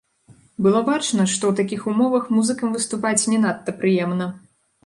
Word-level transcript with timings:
Было 0.67 0.79
бачна, 0.87 1.25
што 1.33 1.43
ў 1.51 1.59
такіх 1.59 1.85
умовах 1.91 2.23
музыкам 2.39 2.75
выступаць 2.79 3.27
не 3.35 3.39
надта 3.45 3.77
прыемна. 3.83 4.33